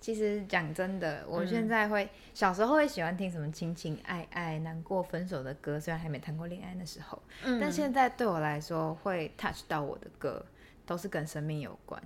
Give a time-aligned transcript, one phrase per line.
[0.00, 7.20] 其实讲真的，我现在会小时候会喜欢听什么情情爱爱、难过分手的歌，虽然还没谈过恋爱的时候，
[7.60, 10.44] 但现在对我来说会 touch 到我的歌，
[10.84, 12.00] 都是跟生命有关，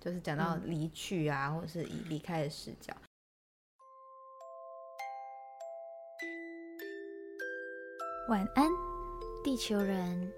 [0.00, 2.92] 就是讲到离去啊，或者是以离开的视角。
[8.28, 8.68] 晚安，
[9.44, 10.32] 地球人。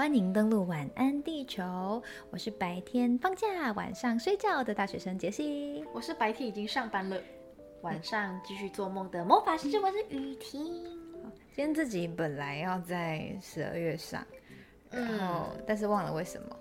[0.00, 7.20] 欢迎登录晚安地球，我是白天放假晚上睡觉的大学生杰西，我是白天已经上班了，
[7.82, 10.64] 晚上继续做梦的魔法师，我是雨婷。
[11.54, 14.26] 今天自己本来要在十二月上，
[14.88, 16.56] 然后但是忘了为什么。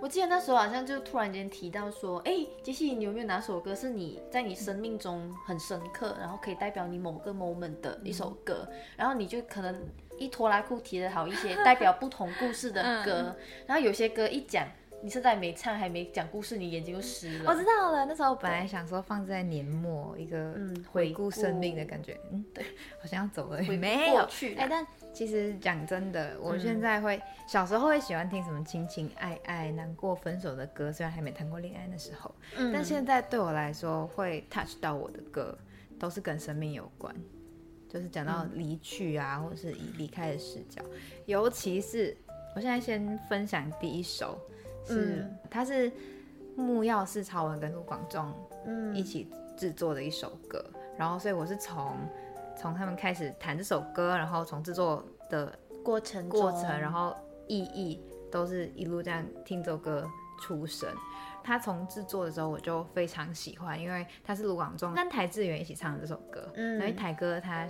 [0.00, 8.68] 我记得那时候好像就突然间提到说，哎，杰西，你有没有哪首歌是你在你生命中很深刻，然后可以代表你某个 moment 的一首歌？
[8.96, 9.72] 然后你就可能
[10.18, 13.36] 一拖拉库提的好一些， 代表不同故事的歌。
[13.66, 14.66] 然后有些歌一讲，
[15.02, 17.50] 你现在没唱还没讲故事，你眼睛就湿了。
[17.50, 20.54] 我知道了，那时候我本来想说放在年末一个
[20.90, 22.64] 回顾生命的感觉，嗯，对，
[23.00, 24.26] 好像要走了，没有。
[24.26, 24.86] 去，哎，但。
[25.16, 32.34] 其实讲真的，我现在会小时候会喜欢听什么情情爱爱、难过分手的歌，虽然还没谈过恋爱的时候，
[32.70, 35.56] 但现在对我来说会 touch 到我的歌，
[35.98, 37.16] 都是跟生命有关，
[37.96, 40.82] 就是讲到离去啊，或者是以离开的视角。
[41.26, 42.16] 尤其是
[42.54, 44.38] 我现在先分享第一首，
[44.84, 45.90] 是它是
[46.56, 48.32] 木曜四超文跟卢广仲
[48.94, 50.64] 一起制作的一首歌，
[50.96, 51.96] 然后所以我是从。
[52.58, 57.14] 从他们开始弹这首歌，然后从制作的过程过程，然后
[57.46, 60.88] 意义都是一路这样听这首歌出生。
[61.44, 66.50] 他从制作的时候我就非常喜欢，因为他是卢广仲跟台志远一起唱的这首歌。
[66.54, 67.68] 嗯，因为台哥他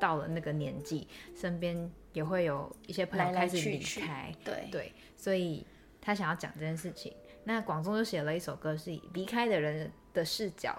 [0.00, 1.06] 到了那个年纪，
[1.36, 5.64] 身边也会有一些朋友开始离开，对对，所以
[6.00, 7.14] 他想要讲这件事情。
[7.44, 10.76] 那广仲就写了一首歌，是以离开的人的视角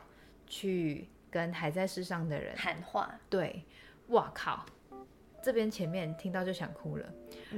[0.47, 1.07] 去。
[1.31, 3.63] 跟还在世上的人喊话，对，
[4.07, 4.65] 哇靠，
[5.41, 7.05] 这边前面听到就想哭了，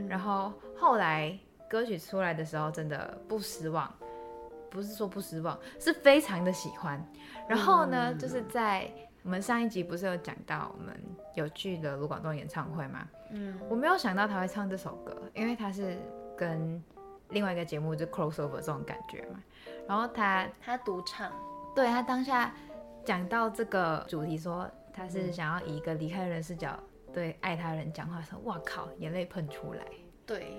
[0.07, 1.35] 然后后来
[1.67, 3.91] 歌曲出来的时候真的不失望，
[4.69, 7.03] 不是说不失望，是非常的喜欢。
[7.49, 8.87] 然后呢，就是在
[9.23, 10.95] 我们上一集不是有讲到我们
[11.33, 13.07] 有去的卢广仲演唱会吗？
[13.31, 15.97] 嗯，我没有想到他会唱这首歌，因为他是
[16.37, 16.81] 跟
[17.29, 19.41] 另外一个节目就 crossover 这种感觉嘛。
[19.87, 21.31] 然后他他独唱，
[21.75, 22.53] 对他当下。
[23.05, 26.79] 讲到这个主题，说他是想要以一个离开人视角
[27.13, 29.83] 对爱他人讲话，说哇靠，眼泪喷出来。
[30.25, 30.55] 对，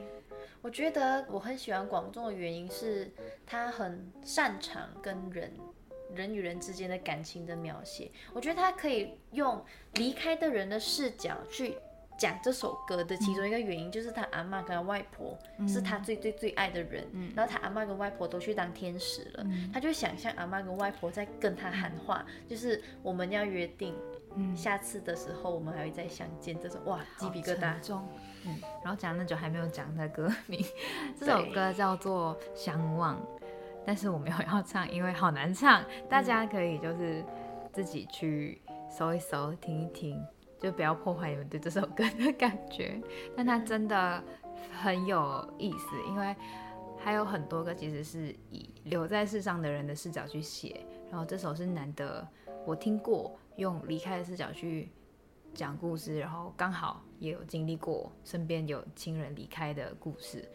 [0.60, 3.10] 我觉得我很喜欢广仲的原因是
[3.46, 5.50] 他很擅长跟人
[6.14, 9.64] 人与人之间的感情的描写，我觉得他可以用
[9.94, 11.76] 离开的人的视角去。
[12.16, 15.36] 讲这首歌的其中一个原因就是他阿妈跟他外婆
[15.66, 17.04] 是他最最最爱的人，
[17.34, 23.96] 然后他阿妈跟外婆都去当天使了，他就想象阿妈跟外婆在跟他喊话，就是我们要约定，
[24.56, 26.56] 下次的时候我们还会再相见。
[26.60, 27.74] 这种哇，鸡皮疙瘩。
[28.46, 30.64] 嗯，然后讲那久还没有讲他歌 名，
[31.18, 33.16] 这首歌叫做《相望》，
[33.86, 37.24] 但是我没有要唱，因为好难唱，大家可以就是
[37.72, 40.24] 自己去搜一搜，听一听。
[40.60, 42.98] 就不要破坏你们对这首歌的感觉，
[43.36, 44.22] 但它真的
[44.72, 46.34] 很有意思，因为
[46.96, 52.26] 还有很多个其实是以留在世上的人的视角去写，然后这首是难得
[52.64, 54.88] 我听过用离开的视角去
[55.52, 60.48] 讲故事，然后刚好也有经历过身边有亲人离开的故事，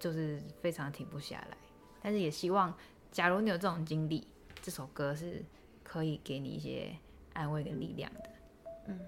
[0.00, 1.56] 就是非常停不下来。
[2.00, 2.74] 但是也希望，
[3.10, 4.26] 假如你有这种经历，
[4.62, 5.44] 这首歌是
[5.82, 6.94] 可以给你一些
[7.32, 8.30] 安慰跟力量的。
[8.86, 8.98] 嗯。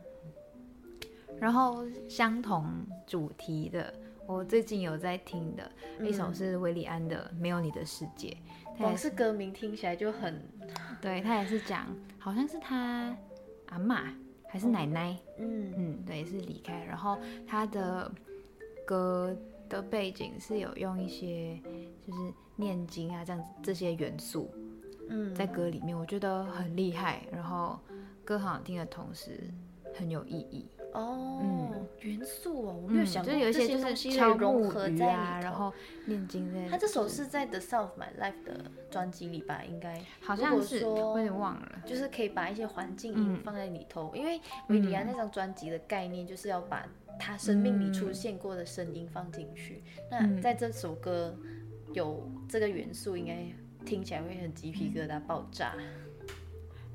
[1.39, 3.95] 然后相同主题的，
[4.27, 5.71] 我最近有在听的
[6.03, 8.37] 一首是维利安的《没有你的世界》，
[8.77, 10.43] 光是歌名听起来就很，
[11.01, 11.87] 对他也是讲，
[12.19, 13.17] 好像是他
[13.69, 14.13] 阿妈
[14.49, 16.85] 还是奶奶，嗯嗯，对，是离开。
[16.85, 18.13] 然后他的
[18.85, 19.35] 歌
[19.71, 21.59] 的背景是有用一些
[22.07, 24.51] 就是念经啊这样子这些元素，
[25.09, 27.23] 嗯，在歌里面我觉得很厉害。
[27.33, 27.79] 然后
[28.25, 29.49] 歌很好听的同时
[29.95, 30.67] 很有意义。
[30.93, 35.73] 哦，嗯，元素哦，我没有想过这些东西融合在里头，然后
[36.07, 36.69] 念经在。
[36.69, 39.63] 他这首是在《The South My Life》的专辑里吧？
[39.65, 41.83] 应该好像是，有点忘了。
[41.87, 46.85] 就是可以把一些环境音放在里头，因为维里安那张专辑的概念就是要把
[47.19, 49.83] 他生命里出现过的声音放进去。
[50.11, 51.37] 那在这首歌
[51.93, 53.47] 有这个元素，应该
[53.87, 55.75] 听起来会很鸡皮疙瘩爆炸。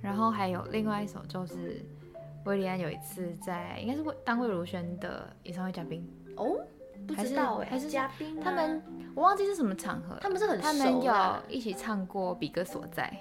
[0.01, 1.81] 然后还有另外一首就是。
[2.45, 6.07] 威利安有一次在，应该是当魏如萱的演唱会嘉宾。
[6.37, 6.59] 哦，
[7.07, 8.81] 不知道哎、还是嘉宾、啊、他们
[9.13, 11.13] 我忘记是什么场合，他们是很他们有
[11.47, 13.11] 一起唱过《比哥所在》，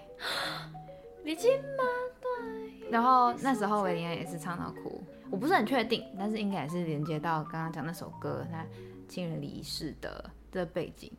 [1.24, 1.84] 你金吗？
[2.20, 8.64] 对，然后那时候维里安也是唱到哭，我不是很确定，但是应该也是连接到刚刚讲那首歌他
[9.08, 11.10] 亲人离世的的背景，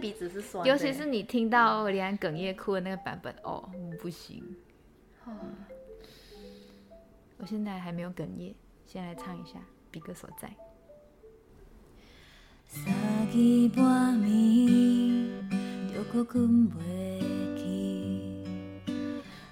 [0.00, 3.68] 鼻子是酸尤其是你听到维里安哽咽哭的那个版本，哦，
[4.00, 4.42] 不行，
[5.24, 5.32] 哦
[7.38, 8.54] 我现在还没有哽咽，
[8.86, 9.58] 先来唱一下
[9.90, 10.48] 《比哥所在》。
[12.66, 12.92] 三
[13.30, 15.30] 更半暝，
[15.92, 17.20] 就搁困袂
[17.56, 17.62] 去。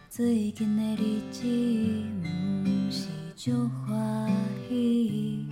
[0.08, 1.46] 最近的日子，
[2.22, 4.30] 毋是足欢
[4.68, 5.46] 喜，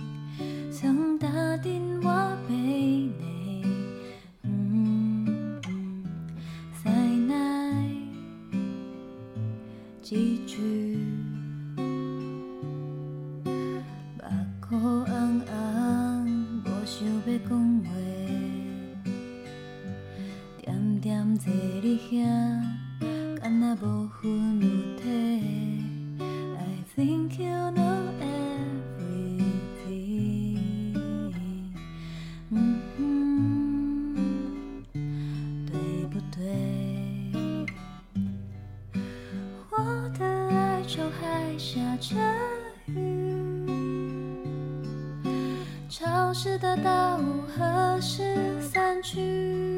[0.71, 3.63] 想打电话陪你。
[4.41, 5.61] 嗯，
[6.73, 7.87] 塞奶
[10.01, 11.22] 一句。
[41.57, 42.15] 下着
[42.87, 43.63] 雨。
[45.89, 49.72] 潮湿的大雾何时散去？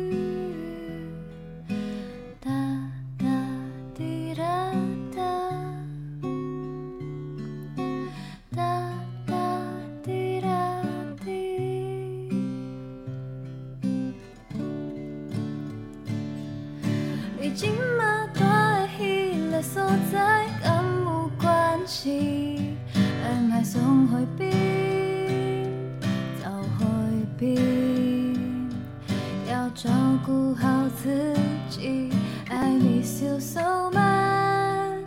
[30.25, 31.35] 顾好自
[31.69, 32.09] 己。
[32.49, 35.05] I miss you so much，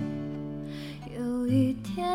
[1.17, 2.07] 有一天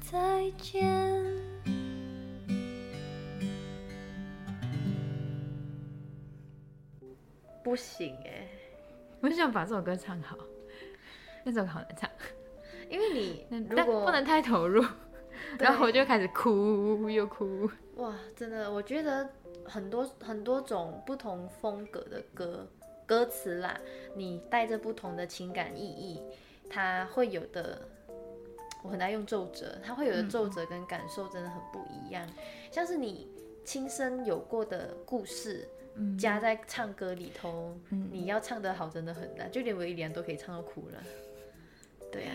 [0.00, 0.88] 再见。
[7.62, 8.46] 不行哎、
[9.20, 10.38] 我想把这首歌唱好，
[11.44, 12.08] 那首歌好难唱，
[12.88, 14.84] 因为你但如果不能太投入，
[15.58, 17.70] 然后我就开始哭又哭。
[17.96, 19.28] 哇，真的，我觉得
[19.64, 22.66] 很多很多种不同风格的歌
[23.06, 23.78] 歌词啦，
[24.14, 26.22] 你带着不同的情感意义，
[26.70, 27.86] 它会有的，
[28.82, 32.26] 我很难用皱褶，它会有的皱褶跟感受真的很不一样，
[32.70, 33.28] 像是你
[33.64, 35.68] 亲身有过的故事。
[36.16, 37.76] 加在唱歌里头，
[38.12, 41.02] 你要唱得好真的很难，就连维里安都可以唱到哭了。
[42.10, 42.34] 对啊，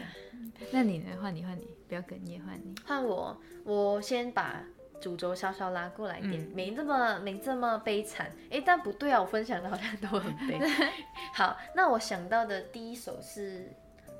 [0.72, 1.10] 那你呢？
[1.22, 2.76] 换你，换你，不要哽咽，换你。
[2.86, 4.64] 换我，我先把
[5.02, 8.32] 主轴稍稍拉过来一点，嗯没这么没这么悲惨。
[8.50, 10.58] 哎，但不对啊，我分享的好像都很悲。
[11.34, 13.70] 好，那我想到的第一首是，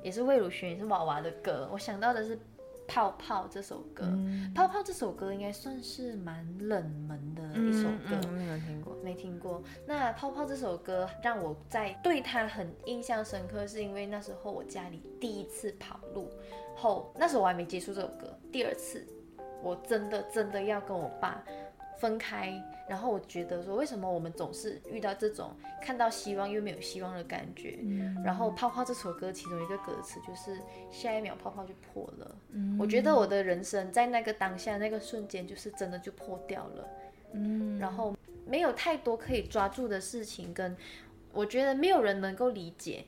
[0.02, 1.68] 也是魏如萱，也是娃娃的歌。
[1.72, 2.36] 我想到的是
[2.86, 8.20] 《泡泡》这首歌，嗯泡泡》这首歌应该算是蛮冷门的一首歌。
[8.24, 8.83] 嗯，没有听过。
[9.04, 9.62] 没听过。
[9.86, 16.30] 那《泡泡》这首歌让我在对它很印象深刻，是因为那时候我家里第一次跑路
[16.74, 18.36] 后，那时候我还没接触这首歌。
[18.50, 19.06] 第二次，
[19.62, 21.44] 我真的真的要跟我爸
[21.98, 22.52] 分开，
[22.88, 27.78] 然后我觉得说，为什么我们总是遇到这种看到希望又没有希望的感觉？
[28.24, 30.58] 然后《泡泡》这首歌其中一个歌词就是
[30.90, 32.36] 下一秒泡泡就破了。
[32.78, 36.88] 我觉得我的人生在那个当下那个瞬间，就是真的就破掉了。
[37.32, 38.14] 嗯，然后
[38.46, 40.76] 没有太多可以抓住的事情，跟
[41.32, 43.04] 我觉得没有人能够理解，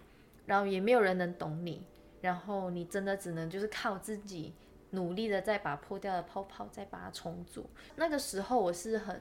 [0.46, 1.82] 然后也没有人能懂你，
[2.20, 4.52] 然后你真的只能就是靠自己
[4.90, 7.66] 努力的再把破掉的泡泡再把它重组。
[7.96, 9.20] 那个时候我是很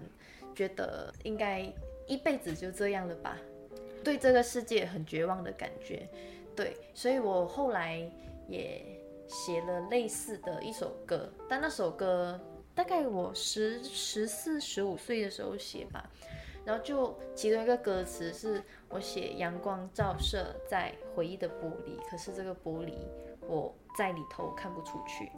[0.55, 1.71] 觉得应该
[2.07, 3.37] 一辈子就这样了吧，
[4.03, 6.07] 对这个世界很绝望的感觉，
[6.55, 7.99] 对，所以我后来
[8.47, 8.85] 也
[9.27, 12.39] 写了类似的一首歌，但那首歌
[12.75, 16.07] 大概我十十四十五岁的时候写吧，
[16.65, 22.93] 然后就其中一个歌词是我写阳光照射在回忆的玻璃，可是这个玻璃
[23.47, 25.31] 我在里头看不出去。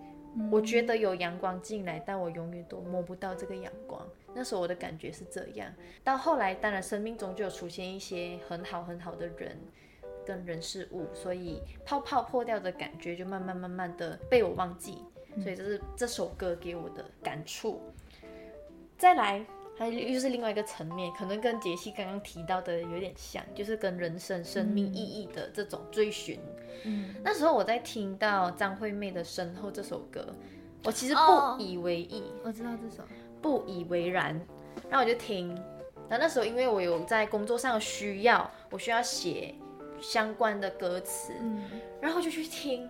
[0.52, 4.08] 我觉得有阳光进来，但我永远都摸不到这个阳光。
[4.36, 5.74] 那时候我的感觉是这样。
[6.04, 9.58] 到后来，当然生命中就有出现一些很好很好的人
[10.26, 15.04] 跟人事物，所以泡泡破掉的感觉就慢慢慢慢的被我忘记。
[15.42, 17.82] 所以这是这首歌给我的感触。
[18.98, 19.46] 再来
[19.78, 26.40] 它又是另外一个层面，可能跟杰西刚刚提到的有点像，就是跟人生、生命意义的这种追寻。
[26.84, 30.28] 嗯，那时候我在听到张惠妹的《身后》这首歌，
[30.84, 33.04] 我其实哦不以为意，我知道这首。
[33.40, 34.34] 不以为然，
[34.90, 35.50] 然后我就听。
[36.10, 39.54] 然后那时候因为我有在工作上的需要，我需要写
[40.02, 41.64] 相关的歌词，嗯
[42.02, 42.90] 然后就去听，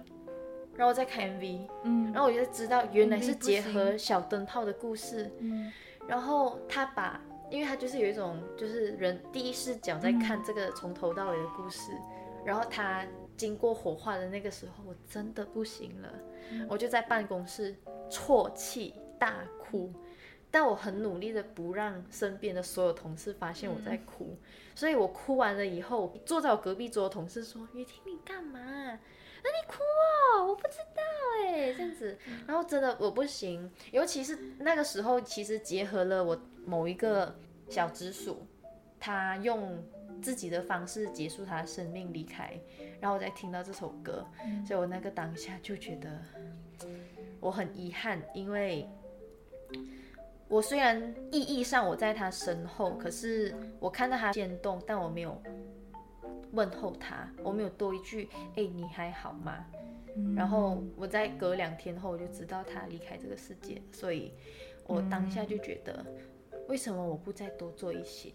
[0.78, 2.12] 然后我再看 MV，嗯。
[2.14, 5.72] 然后我就知道原来是结合小灯泡的故事，嗯。
[6.08, 7.20] 然后他把，
[7.50, 11.92] 因为他就是有一种就是人第一视角在看这个从头到尾的故事，
[12.46, 13.06] 然后他
[13.36, 16.10] 经过火化的那个时候，我真的不行了，
[16.70, 17.76] 我就在办公室
[18.10, 19.92] 啜泣大哭。
[20.50, 24.38] 但我很努力的不让身边的所有同事发现我在哭，
[24.74, 28.98] 所以我哭完了以后，坐在我隔壁桌的同事说：“雨婷，你干嘛？
[29.44, 30.48] 那你哭哦？
[30.48, 31.02] 我不知道
[31.44, 32.18] 哎，这样子。”
[32.48, 37.36] 然后真的我不行，尤其是那个时候，其实结合了我某一个
[37.70, 38.46] 小直属，
[39.00, 39.84] 他用
[40.22, 42.60] 自己的方式结束他的生命离开，
[43.00, 44.26] 然后我再听到这首歌，
[44.66, 46.10] 所以我那个当下就觉得
[47.40, 48.90] 我很遗憾，因为
[50.48, 55.42] 我虽然意义上我在他身后，可是我看到他先动，但我没有
[56.52, 59.66] 问候他，我没有多一句“哎、你还好吗？”
[60.36, 64.32] 然后我在隔两天后，我就知道他离开这个世界，所以
[64.88, 66.06] 我当下就觉得，
[66.68, 68.32] 为什么我不再多做一些？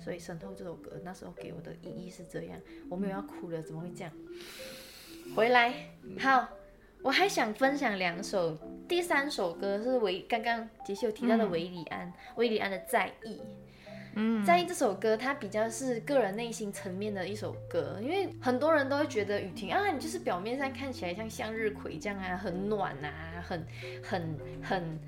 [0.00, 2.58] 所以《身后》这首歌那时候给我的意义是这样，
[2.90, 4.12] 我没有要哭了，怎么会这样？
[5.36, 5.72] 回来，
[6.18, 6.48] 好，
[7.02, 13.36] 我还想分享两首，第三首歌是维刚刚杰西有提到的维里安，维里安的《在意》。
[14.14, 23.66] 嗯，在意这首歌，它比较是个人内心层面的一首歌，因为很多人都会觉得雨婷啊，你就是表面上看起来像向日葵这样啊，很暖啊，很
[24.02, 24.98] 很很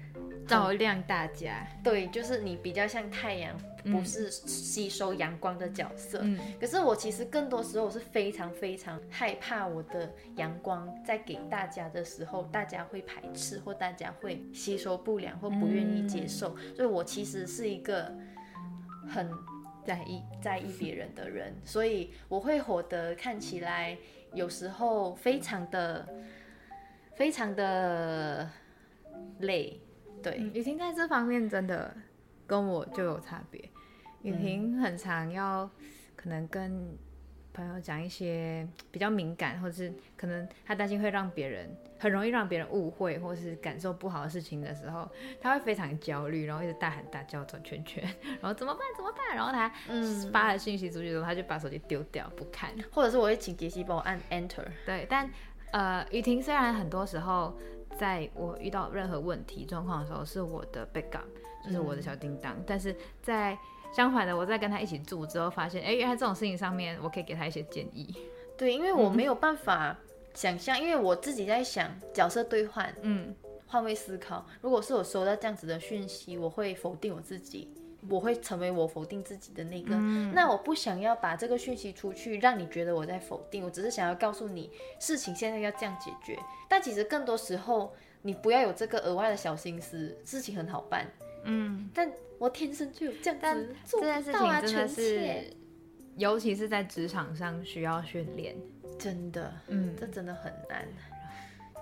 [0.46, 1.66] 照亮大家。
[1.82, 6.20] 对，就是你比较像太阳，不是吸收阳光的角色。
[6.22, 18.10] 嗯可是我其实更多时候我是非常非常害怕我的阳光在给大家的时候，大家会排斥或大家会吸收不良或不愿意接受，所以我其实是一个
[19.08, 19.30] 很
[19.84, 20.22] 在意。
[20.42, 23.96] 在意别人的人，所以我会活得看起来
[24.32, 26.06] 有时候非常的
[27.14, 28.48] 非常的
[29.40, 29.80] 累，
[30.22, 31.96] 对，嗯雨婷在这方面真的
[32.46, 33.60] 跟我就有差别。
[34.22, 35.70] 雨婷很常要
[36.16, 36.96] 可能跟
[37.54, 45.08] 朋友讲一些 比较敏感，或是可能他担心会让别人很容易让别人误会或是感受不好的事情的时候，
[45.40, 48.02] 他会非常焦虑，然后一直大喊大叫转圈圈，
[48.42, 49.36] 然后怎么办怎么办？
[49.36, 52.70] 然后他嗯发了信息出去之后，他就把手机丢掉不看。
[52.90, 55.30] 或者是我会请杰西帮我按 Enter，对，但
[55.70, 57.56] 呃，雨婷虽然很多时候
[57.96, 61.24] 在我遇到任何问题状况的时候是我的 backup，
[61.64, 63.56] 就是我的小叮当，但是在
[63.94, 68.12] 相反的，我在跟他一起住之后，发现，哎，原来这种事情上面，我可以给他一些建议。
[68.58, 69.96] 对，因为我没有办法
[70.34, 73.32] 想象，因为我自己在想角色兑换，嗯，
[73.68, 74.44] 换位思考。
[74.60, 77.72] 如果是我收到这样子的讯息，我会否定我自己，
[78.08, 79.94] 我会成为我否定自己的那个。
[80.32, 83.64] 那我不想要把这个讯息出去，让你觉得我在否定。
[83.64, 86.36] 我只是想要告诉你，事情现在要这样解决。
[86.68, 91.06] 但其实更多时候，你不要有这个额外的小心思，事情很好办。
[91.44, 95.56] 嗯，但我天生就有这样但子做不到啊，情真的臣是妾，
[96.16, 98.56] 尤其是在职场上需要训练。
[98.98, 100.86] 真的，嗯这真的很难。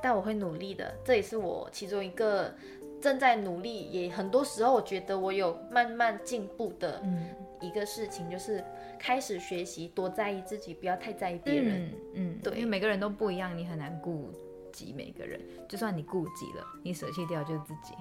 [0.02, 2.52] 但我会努力的，这也是我其中一个
[3.00, 7.28] 正在努力，也很多时候我觉得我有慢慢进步的嗯
[7.60, 8.64] 一个事情，就是
[8.98, 11.84] 开始学习多在意自己，不要太在意别人。
[11.84, 14.30] 嗯嗯，对因为每个人都不一样，你很难顾
[14.72, 15.40] 及每个人。
[15.68, 17.94] 就算你顾及了，你舍弃掉就是自己。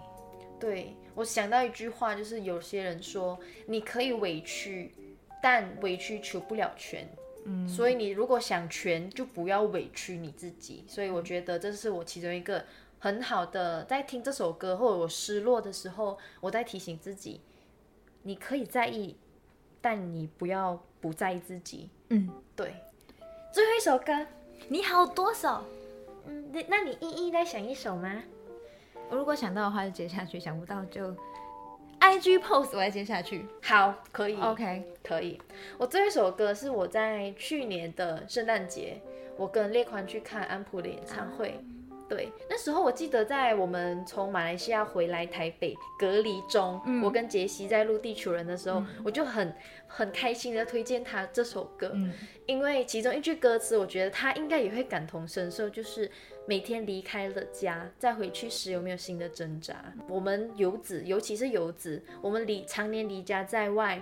[0.60, 4.94] 对我想到一句话，就是有些人说你可以委屈，
[5.42, 7.08] 但委屈求不了全。
[7.46, 10.86] 嗯，所以你如果想全，就不要委屈你自己。
[10.88, 12.64] 所以我觉得这是我其中一个
[13.00, 17.42] 很好的，在听这首歌或者我失落的时候，我在提醒自己，
[18.22, 19.16] 你可以在意，
[19.82, 21.90] 但你不要不在意自己。
[22.10, 22.76] 嗯，对。
[23.52, 24.26] 最后一首歌，
[24.68, 25.64] 你好多首，
[26.28, 28.22] 嗯，那那你一一再想一首吗？
[29.12, 31.14] 我如果想到的话就接下去，想不到就
[32.00, 33.46] IG post 我再接下去。
[33.62, 34.40] 好，可以。
[34.40, 35.40] OK，可以。
[35.78, 39.02] 我这一首歌是我在去年的圣诞节，
[39.36, 41.60] 我跟列宽去看安普的演唱会。
[42.08, 49.54] 对，那时候我记得在我们从马来西亚回来台北隔离中，我跟杰西在录《地球人》的时候，我就很
[49.88, 52.14] 很开心的推荐他这首歌，嗯
[52.46, 56.12] 因为其中一句歌词，我觉得他应该也会感同身受，就是
[56.48, 59.76] 每天离开了家再回去时有没有新的挣扎？
[60.08, 64.02] 我们游子，尤其是游子，我们离常年离家在外，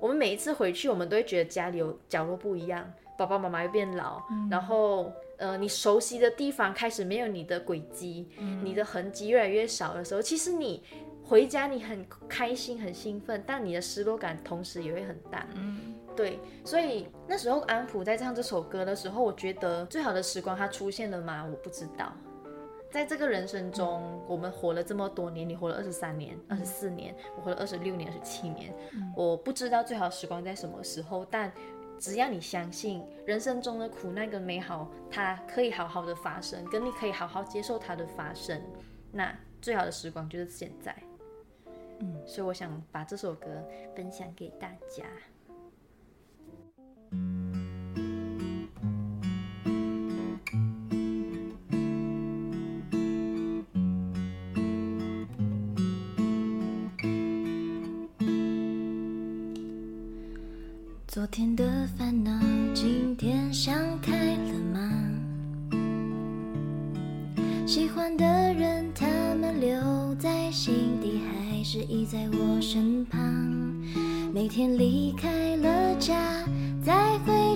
[0.00, 8.28] 我们每一次回去，我们都会觉得家里有角落不一样，爸爸妈妈又变老，然后呃，你熟悉的地方开始没有你的轨迹，
[8.62, 10.82] 你的痕迹越来越少的时候，其实你
[11.24, 15.46] 回家你很开心很兴奋，但你的失落感同时也会很大。
[15.56, 21.44] 嗯，对，所以那时候安普在唱这首歌的时候，我觉得最好的时光它出现了吗？
[21.50, 22.12] 我不知道。
[22.90, 28.74] 在这个人生中，我们活了这么多年，你活了二十三年、二十四年，我活了二十六年、二十七年，
[29.16, 31.50] 我不知道最好的时光在什么时候，但
[31.98, 38.60] 只要你相信人生中的苦难跟美好，它可以好好的发生，跟你可以好好接受它的发生，
[39.10, 40.94] 那最好的时光就是现在。
[42.00, 43.46] 嗯，所以我想把这首歌
[43.96, 45.04] 分享给大家。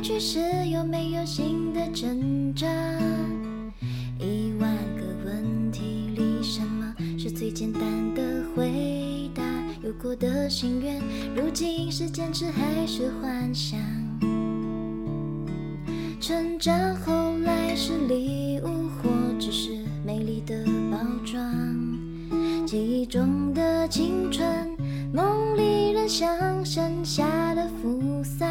[0.07, 0.39] 去时
[0.71, 2.65] 有没有新的挣扎？
[4.21, 7.83] 一万个问题里，什么是最简单
[8.15, 8.23] 的
[8.55, 9.43] 回答？
[9.83, 11.03] 有过的心愿，
[11.35, 13.81] 如今是坚持还是幻想？
[16.21, 19.11] 成长后来是礼物，或
[19.41, 19.73] 只是
[20.05, 21.43] 美丽的包装？
[22.65, 24.47] 记忆中的青春，
[25.13, 28.47] 梦里仍像盛夏的扶桑。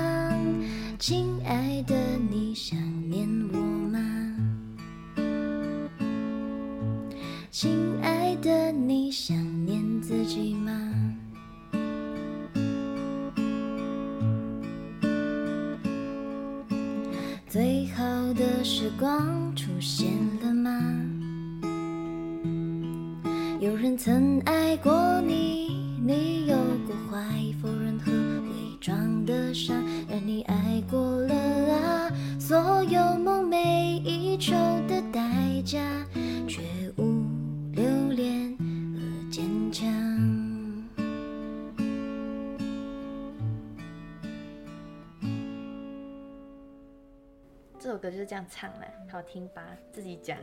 [0.98, 1.96] 亲爱的，
[2.30, 4.00] 你想念我吗？
[7.52, 7.72] 亲
[8.02, 10.72] 爱的，你想念自己吗？
[17.48, 20.12] 最好的时光出现
[20.42, 20.72] 了吗？
[23.60, 24.92] 有人曾爱过
[47.86, 49.64] 这首歌就是这样唱的，好听吧？
[49.92, 50.36] 自己讲。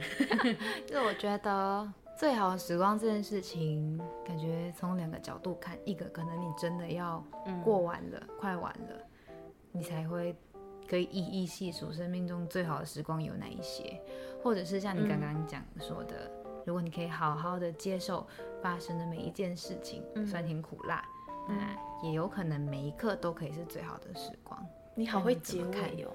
[0.86, 7.20] 就是我觉得最好的时光这件事情，感觉从两个角度看，一个可能你真的要
[7.64, 8.96] 过完了，快完了，
[9.72, 10.36] 你才会
[10.88, 14.00] 可以一一细数生命中最好的时光有哪一些，
[14.40, 16.30] 或者是像你刚刚讲说的，
[16.64, 18.24] 如果你可以好好的接受
[18.62, 21.04] 发生的每一件事情，酸甜苦辣，
[21.48, 21.76] 那
[22.06, 24.64] 也有可能每一刻都可以是最好的时光。
[24.94, 26.12] 你好会结尾哦。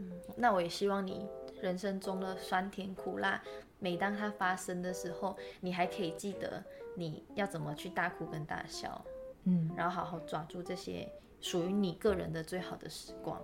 [0.00, 1.28] 嗯，那我也希望你
[1.60, 3.42] 人生中的酸甜苦辣，
[3.78, 6.64] 每当它发生的时候，你还可以记得
[6.96, 9.04] 你要怎么去大哭跟大笑，
[9.44, 11.06] 嗯，然后好好抓住这些
[11.40, 13.38] 属于你个人的最好的时光。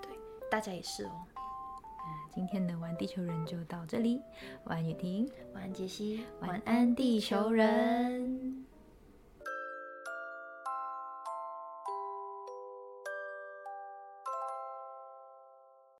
[0.00, 0.10] 对，
[0.50, 1.10] 大家也是哦。
[2.32, 4.22] 今天的玩地球人就到这里，
[4.64, 5.30] 晚安雨婷。
[5.52, 6.24] 晚安，杰西。
[6.40, 8.39] 晚安地球人。